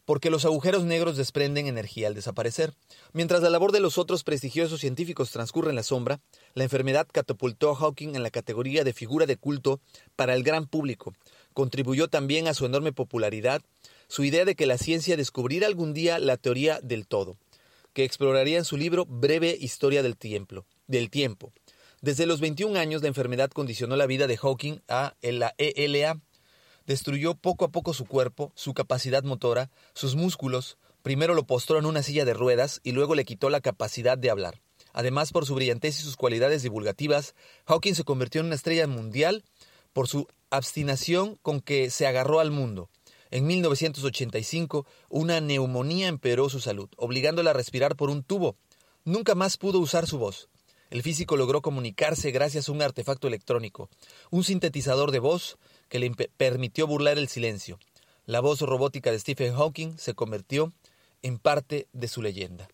porque 0.05 0.31
los 0.31 0.45
agujeros 0.45 0.85
negros 0.85 1.17
desprenden 1.17 1.67
energía 1.67 2.09
al 2.09 2.15
desaparecer. 2.15 2.75
Mientras 3.13 3.43
la 3.43 3.51
labor 3.51 3.73
de 3.73 3.81
los 3.81 3.99
otros 3.99 4.23
prestigiosos 4.23 4.81
científicos 4.81 5.31
transcurre 5.31 5.71
en 5.71 5.77
la 5.77 5.83
sombra, 5.83 6.21
la 6.55 6.65
enfermedad 6.65 7.07
catapultó 7.11 7.71
a 7.71 7.77
Hawking 7.77 8.15
en 8.15 8.23
la 8.23 8.31
categoría 8.31 8.85
de 8.85 8.93
figura 8.93 9.27
de 9.27 9.37
culto 9.37 9.81
para 10.17 10.35
el 10.35 10.43
gran 10.43 10.67
público, 10.67 11.15
contribuyó 11.55 12.09
también 12.09 12.47
a 12.49 12.55
su 12.55 12.67
enorme 12.67 12.93
popularidad 12.93 13.63
su 14.09 14.25
idea 14.25 14.45
de 14.45 14.55
que 14.55 14.67
la 14.67 14.77
ciencia 14.77 15.17
descubriera 15.17 15.67
algún 15.67 15.95
día 15.95 16.19
la 16.19 16.37
teoría 16.37 16.81
del 16.83 17.07
todo, 17.07 17.39
que 17.95 18.05
exploraría 18.05 18.59
en 18.59 18.65
su 18.65 18.77
libro 18.77 19.07
Breve 19.07 19.57
Historia 19.59 20.03
del 20.03 20.17
Tiempo. 20.17 20.67
Del 20.87 21.09
tiempo. 21.09 21.53
Desde 22.03 22.27
los 22.27 22.41
21 22.41 22.79
años 22.79 23.01
la 23.01 23.09
enfermedad 23.09 23.51
condicionó 23.51 23.97
la 23.97 24.07
vida 24.07 24.27
de 24.27 24.37
Hawking 24.37 24.81
a 24.89 25.15
la 25.23 25.55
ELA. 25.57 26.21
Destruyó 26.87 27.35
poco 27.35 27.65
a 27.65 27.71
poco 27.71 27.95
su 27.95 28.05
cuerpo, 28.05 28.53
su 28.55 28.75
capacidad 28.75 29.23
motora, 29.23 29.71
sus 29.95 30.15
músculos, 30.15 30.77
primero 31.01 31.33
lo 31.33 31.47
postró 31.47 31.79
en 31.79 31.87
una 31.87 32.03
silla 32.03 32.27
de 32.27 32.35
ruedas 32.35 32.81
y 32.85 32.93
luego 32.93 33.15
le 33.15 33.25
quitó 33.25 33.49
la 33.49 33.63
capacidad 33.63 34.19
de 34.19 34.29
hablar. 34.29 34.61
Además, 34.93 35.33
por 35.33 35.47
su 35.47 35.55
brillantez 35.55 35.99
y 35.99 36.03
sus 36.03 36.17
cualidades 36.17 36.63
divulgativas, 36.63 37.35
Hawking 37.67 37.95
se 37.95 38.05
convirtió 38.05 38.43
en 38.43 38.49
una 38.49 38.55
estrella 38.55 38.87
mundial 38.87 39.43
por 39.95 40.07
su 40.07 40.29
abstinación 40.57 41.39
con 41.43 41.61
que 41.61 41.91
se 41.91 42.07
agarró 42.07 42.41
al 42.41 42.51
mundo. 42.51 42.89
En 43.31 43.47
1985, 43.47 44.87
una 45.09 45.41
neumonía 45.41 46.09
empeoró 46.09 46.49
su 46.49 46.61
salud, 46.61 46.89
obligándola 46.97 47.51
a 47.51 47.55
respirar 47.55 47.97
por 47.97 48.11
un 48.11 48.23
tubo. 48.23 48.57
Nunca 49.05 49.35
más 49.35 49.57
pudo 49.57 49.81
usar 49.81 50.07
su 50.07 50.19
voz. 50.19 50.49
El 50.91 51.03
físico 51.03 51.37
logró 51.37 51.61
comunicarse 51.61 52.31
gracias 52.31 52.69
a 52.69 52.73
un 52.73 52.81
artefacto 52.81 53.27
electrónico, 53.27 53.91
un 54.31 54.45
sintetizador 54.45 55.11
de 55.11 55.19
voz 55.19 55.59
que 55.89 55.99
le 55.99 56.11
permitió 56.37 56.87
burlar 56.87 57.19
el 57.19 57.29
silencio. 57.29 57.79
La 58.27 58.41
voz 58.41 58.61
robótica 58.61 59.11
de 59.11 59.19
Stephen 59.19 59.55
Hawking 59.55 59.99
se 59.99 60.15
convirtió 60.15 60.73
en 61.23 61.39
parte 61.39 61.89
de 61.93 62.09
su 62.09 62.23
leyenda. 62.23 62.69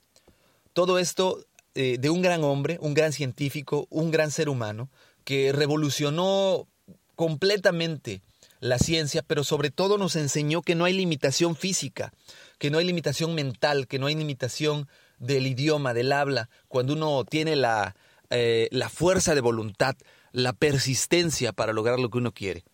Todo 0.75 0.99
esto 0.99 1.45
eh, 1.75 1.97
de 1.99 2.11
un 2.11 2.21
gran 2.21 2.45
hombre, 2.45 2.79
un 2.81 2.95
gran 2.95 3.13
científico, 3.13 3.87
un 3.91 4.11
gran 4.11 4.31
ser 4.31 4.49
humano, 4.49 4.91
que 5.25 5.53
revolucionó 5.53 6.67
completamente 7.21 8.23
la 8.61 8.79
ciencia, 8.79 9.21
pero 9.21 9.45
sobre 9.45 9.71
todo 9.71 9.99
nos 9.99 10.17
enseñó 10.17 10.63
que 10.63 10.75
no 10.75 10.87
hay 10.87 10.95
limitación 10.95 11.55
física, 11.55 12.15
que 12.59 12.71
no 12.71 12.79
hay 12.79 12.87
limitación 12.87 13.35
mental, 13.35 13.87
que 13.87 13.99
no 13.99 14.07
hay 14.07 14.15
limitación 14.15 14.89
del 15.19 15.47
idioma, 15.47 15.93
del 15.93 16.13
habla, 16.13 16.49
cuando 16.67 16.95
uno 16.95 17.27
tiene 17.27 17.57
la, 17.57 17.95
eh, 18.31 18.69
la 18.71 18.89
fuerza 18.89 19.35
de 19.35 19.43
voluntad, 19.43 19.97
la 20.33 20.55
persistencia 20.55 21.53
para 21.53 21.75
lograr 21.75 22.01
lo 22.01 22.09
que 22.09 22.17
uno 22.17 22.33
quiere. 22.33 22.65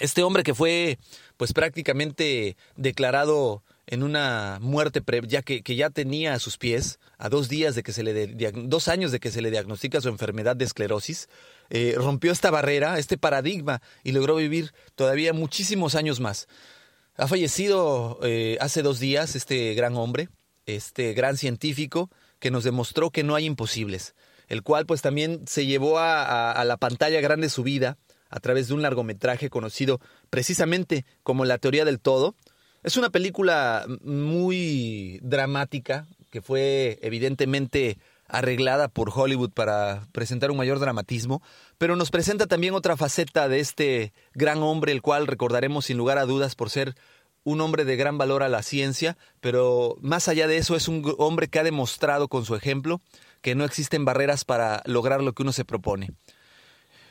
Este 0.00 0.24
hombre 0.24 0.42
que 0.42 0.52
fue 0.52 0.98
pues 1.36 1.52
prácticamente 1.52 2.56
declarado 2.74 3.62
en 3.86 4.02
una 4.02 4.58
muerte 4.60 5.02
ya 5.28 5.42
que, 5.42 5.62
ya 5.62 5.90
tenía 5.90 6.34
a 6.34 6.38
sus 6.38 6.58
pies, 6.58 6.98
a 7.18 7.28
dos 7.28 7.48
días 7.48 7.74
de 7.74 7.82
que 7.82 7.92
se 7.92 8.02
le 8.02 8.26
dos 8.52 8.88
años 8.88 9.12
de 9.12 9.20
que 9.20 9.30
se 9.30 9.40
le 9.40 9.50
diagnostica 9.50 10.00
su 10.00 10.08
enfermedad 10.08 10.56
de 10.56 10.64
esclerosis, 10.64 11.28
eh, 11.70 11.94
rompió 11.96 12.32
esta 12.32 12.50
barrera, 12.50 12.98
este 12.98 13.16
paradigma 13.16 13.80
y 14.02 14.12
logró 14.12 14.36
vivir 14.36 14.72
todavía 14.96 15.32
muchísimos 15.32 15.94
años 15.94 16.18
más. 16.20 16.48
Ha 17.16 17.28
fallecido 17.28 18.18
eh, 18.22 18.58
hace 18.60 18.82
dos 18.82 18.98
días 18.98 19.36
este 19.36 19.74
gran 19.74 19.96
hombre, 19.96 20.28
este 20.66 21.14
gran 21.14 21.36
científico 21.36 22.10
que 22.40 22.50
nos 22.50 22.64
demostró 22.64 23.10
que 23.10 23.22
no 23.22 23.36
hay 23.36 23.44
imposibles, 23.44 24.14
el 24.48 24.62
cual 24.62 24.84
pues 24.84 25.00
también 25.00 25.44
se 25.46 25.64
llevó 25.64 25.98
a, 25.98 26.50
a 26.50 26.64
la 26.64 26.76
pantalla 26.76 27.20
grande 27.20 27.48
su 27.48 27.62
vida 27.62 27.98
a 28.28 28.40
través 28.40 28.68
de 28.68 28.74
un 28.74 28.82
largometraje 28.82 29.48
conocido 29.48 30.00
precisamente 30.28 31.06
como 31.22 31.44
La 31.44 31.58
teoría 31.58 31.84
del 31.84 32.00
todo. 32.00 32.34
Es 32.86 32.96
una 32.96 33.10
película 33.10 33.84
muy 34.04 35.18
dramática 35.20 36.06
que 36.30 36.40
fue 36.40 37.00
evidentemente 37.02 37.98
arreglada 38.28 38.86
por 38.86 39.10
Hollywood 39.12 39.50
para 39.50 40.06
presentar 40.12 40.52
un 40.52 40.56
mayor 40.56 40.78
dramatismo, 40.78 41.42
pero 41.78 41.96
nos 41.96 42.12
presenta 42.12 42.46
también 42.46 42.74
otra 42.74 42.96
faceta 42.96 43.48
de 43.48 43.58
este 43.58 44.12
gran 44.34 44.62
hombre, 44.62 44.92
el 44.92 45.02
cual 45.02 45.26
recordaremos 45.26 45.86
sin 45.86 45.96
lugar 45.96 46.18
a 46.18 46.26
dudas 46.26 46.54
por 46.54 46.70
ser 46.70 46.94
un 47.42 47.60
hombre 47.60 47.84
de 47.84 47.96
gran 47.96 48.18
valor 48.18 48.44
a 48.44 48.48
la 48.48 48.62
ciencia, 48.62 49.18
pero 49.40 49.96
más 50.00 50.28
allá 50.28 50.46
de 50.46 50.58
eso 50.58 50.76
es 50.76 50.86
un 50.86 51.12
hombre 51.18 51.48
que 51.48 51.58
ha 51.58 51.64
demostrado 51.64 52.28
con 52.28 52.44
su 52.44 52.54
ejemplo 52.54 53.00
que 53.40 53.56
no 53.56 53.64
existen 53.64 54.04
barreras 54.04 54.44
para 54.44 54.84
lograr 54.86 55.24
lo 55.24 55.32
que 55.32 55.42
uno 55.42 55.52
se 55.52 55.64
propone. 55.64 56.10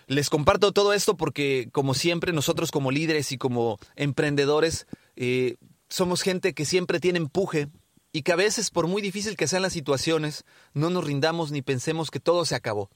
Les 0.07 0.29
comparto 0.29 0.71
todo 0.71 0.93
esto 0.93 1.17
porque, 1.17 1.67
como 1.71 1.95
siempre, 1.95 2.31
nosotros 2.31 2.71
como 2.71 2.91
líderes 2.91 3.31
y 3.31 3.37
como 3.37 3.79
emprendedores 3.95 4.85
eh, 5.15 5.57
somos 5.89 6.21
gente 6.21 6.53
que 6.53 6.65
siempre 6.65 6.99
tiene 6.99 7.17
empuje 7.17 7.67
y 8.11 8.21
que 8.21 8.31
a 8.31 8.37
veces, 8.37 8.69
por 8.69 8.87
muy 8.87 9.01
difícil 9.01 9.35
que 9.35 9.47
sean 9.47 9.61
las 9.61 9.73
situaciones, 9.73 10.45
no 10.73 10.89
nos 10.89 11.03
rindamos 11.03 11.51
ni 11.51 11.61
pensemos 11.61 12.11
que 12.11 12.19
todo 12.19 12.45
se 12.45 12.55
acabó. 12.55 12.89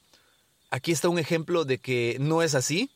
Aquí 0.70 0.92
está 0.92 1.08
un 1.08 1.18
ejemplo 1.18 1.64
de 1.64 1.78
que 1.78 2.16
no 2.20 2.42
es 2.42 2.54
así, 2.54 2.90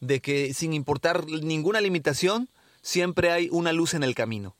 de 0.00 0.20
que 0.20 0.54
sin 0.54 0.72
importar 0.72 1.26
ninguna 1.26 1.80
limitación, 1.80 2.48
siempre 2.82 3.30
hay 3.30 3.48
una 3.52 3.72
luz 3.72 3.94
en 3.94 4.02
el 4.02 4.14
camino. 4.14 4.56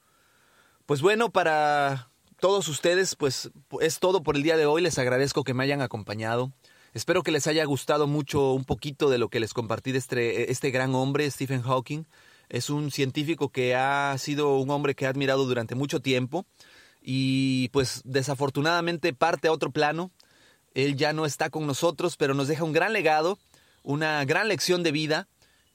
Pues 0.87 1.01
bueno, 1.03 1.31
para 1.31 2.11
todos 2.41 2.69
ustedes, 2.69 3.15
pues 3.17 3.51
es 3.81 3.99
todo 3.99 4.23
por 4.23 4.37
el 4.37 4.43
día 4.43 4.57
de 4.57 4.67
hoy. 4.67 4.83
Les 4.83 4.99
agradezco 4.99 5.45
que 5.45 5.55
me 5.55 5.65
hayan 5.65 5.83
acompañado. 5.83 6.53
Espero 6.95 7.23
que 7.23 7.31
les 7.31 7.47
haya 7.47 7.65
gustado 7.65 8.07
mucho 8.07 8.53
un 8.53 8.65
poquito 8.65 9.11
de 9.11 9.19
lo 9.19 9.29
que 9.29 9.41
les 9.41 9.55
compartí 9.55 9.93
de 9.93 9.99
este, 9.99 10.51
este 10.51 10.71
gran 10.71 10.95
hombre, 10.95 11.31
Stephen 11.31 11.63
Hawking. 11.63 12.07
Es 12.49 12.71
un 12.71 12.91
científico 12.91 13.51
que 13.51 13.75
ha 13.75 14.17
sido 14.19 14.59
un 14.59 14.71
hombre 14.71 14.95
que 14.95 15.05
he 15.05 15.09
admirado 15.09 15.45
durante 15.45 15.75
mucho 15.75 16.01
tiempo 16.01 16.47
y 17.03 17.69
pues 17.69 18.03
desafortunadamente 18.05 19.13
parte 19.13 19.49
a 19.49 19.53
otro 19.53 19.71
plano. 19.71 20.11
Él 20.75 20.97
ya 20.97 21.13
no 21.13 21.27
está 21.27 21.51
con 21.51 21.67
nosotros, 21.67 22.17
pero 22.17 22.35
nos 22.35 22.49
deja 22.49 22.65
un 22.65 22.73
gran 22.73 22.93
legado, 22.93 23.39
una 23.83 24.25
gran 24.25 24.49
lección 24.49 24.83
de 24.83 24.93
vida 24.93 25.29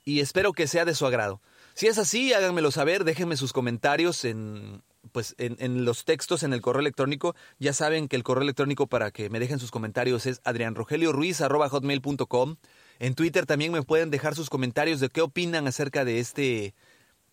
y 0.06 0.20
espero 0.20 0.54
que 0.54 0.68
sea 0.68 0.86
de 0.86 0.96
su 0.96 1.06
agrado. 1.06 1.42
Si 1.76 1.88
es 1.88 1.98
así, 1.98 2.34
háganmelo 2.34 2.72
saber, 2.72 3.04
déjenme 3.04 3.36
sus 3.36 3.52
comentarios 3.52 4.26
en, 4.26 4.84
pues, 5.12 5.36
en, 5.38 5.86
los 5.86 6.06
textos 6.06 6.44
en 6.44 6.54
el 6.54 6.62
correo 6.62 6.82
electrónico. 6.82 7.36
Ya 7.60 7.74
saben 7.74 8.08
que 8.08 8.16
el 8.16 8.24
correo 8.24 8.44
electrónico 8.44 8.88
para 8.88 9.12
que 9.12 9.30
me 9.30 9.40
dejen 9.40 9.60
sus 9.60 9.72
comentarios 9.72 10.28
es 10.28 10.40
adrianrogelioruiz.com. 10.44 12.56
En 13.04 13.16
Twitter 13.16 13.46
también 13.46 13.74
me 13.74 13.84
pueden 13.84 14.12
dejar 14.12 14.34
sus 14.34 14.50
comentarios 14.50 15.02
de 15.02 15.10
qué 15.10 15.20
opinan 15.20 15.68
acerca 15.68 16.06
de 16.06 16.20
este, 16.20 16.74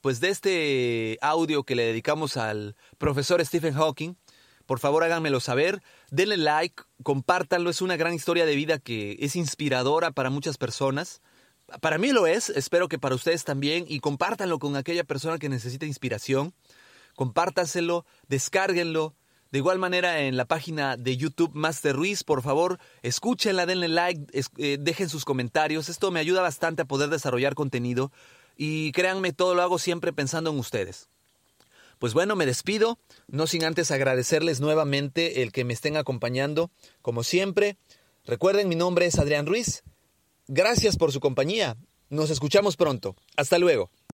pues 0.00 0.18
de 0.18 0.30
este 0.30 1.16
audio 1.20 1.62
que 1.62 1.76
le 1.76 1.84
dedicamos 1.84 2.36
al 2.36 2.74
profesor 2.98 3.40
Stephen 3.46 3.74
Hawking. 3.74 4.16
Por 4.66 4.80
favor, 4.80 5.04
háganmelo 5.04 5.38
saber, 5.38 5.80
denle 6.10 6.38
like, 6.38 6.82
compártanlo, 7.04 7.70
es 7.70 7.82
una 7.82 7.96
gran 7.96 8.14
historia 8.14 8.46
de 8.46 8.56
vida 8.56 8.80
que 8.80 9.16
es 9.20 9.36
inspiradora 9.36 10.10
para 10.10 10.28
muchas 10.28 10.58
personas. 10.58 11.22
Para 11.80 11.98
mí 11.98 12.10
lo 12.10 12.26
es, 12.26 12.48
espero 12.48 12.88
que 12.88 12.98
para 12.98 13.14
ustedes 13.14 13.44
también 13.44 13.84
y 13.86 14.00
compártanlo 14.00 14.58
con 14.58 14.74
aquella 14.74 15.04
persona 15.04 15.38
que 15.38 15.48
necesita 15.48 15.86
inspiración. 15.86 16.52
Compártaselo, 17.14 18.04
descárguenlo. 18.26 19.14
De 19.50 19.58
igual 19.58 19.78
manera 19.78 20.20
en 20.20 20.36
la 20.36 20.44
página 20.44 20.96
de 20.96 21.16
YouTube 21.16 21.50
Master 21.54 21.94
Ruiz, 21.96 22.22
por 22.24 22.42
favor, 22.42 22.78
escúchenla, 23.02 23.66
denle 23.66 23.88
like, 23.88 24.26
eh, 24.58 24.78
dejen 24.80 25.08
sus 25.08 25.24
comentarios. 25.24 25.88
Esto 25.88 26.10
me 26.10 26.20
ayuda 26.20 26.40
bastante 26.40 26.82
a 26.82 26.84
poder 26.84 27.10
desarrollar 27.10 27.54
contenido 27.54 28.12
y 28.56 28.92
créanme, 28.92 29.32
todo 29.32 29.54
lo 29.54 29.62
hago 29.62 29.78
siempre 29.78 30.12
pensando 30.12 30.50
en 30.50 30.58
ustedes. 30.58 31.08
Pues 31.98 32.14
bueno, 32.14 32.36
me 32.36 32.46
despido, 32.46 32.98
no 33.26 33.46
sin 33.46 33.64
antes 33.64 33.90
agradecerles 33.90 34.60
nuevamente 34.60 35.42
el 35.42 35.52
que 35.52 35.64
me 35.64 35.74
estén 35.74 35.96
acompañando, 35.96 36.70
como 37.02 37.22
siempre. 37.22 37.76
Recuerden, 38.24 38.68
mi 38.68 38.76
nombre 38.76 39.06
es 39.06 39.18
Adrián 39.18 39.46
Ruiz 39.46 39.82
Gracias 40.52 40.96
por 40.96 41.12
su 41.12 41.20
compañía. 41.20 41.76
Nos 42.08 42.28
escuchamos 42.28 42.76
pronto. 42.76 43.14
Hasta 43.36 43.56
luego. 43.60 43.88